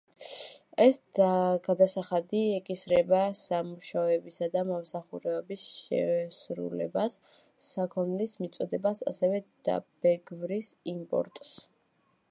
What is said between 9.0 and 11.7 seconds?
ასევე დაბეგვრის იმპორტს.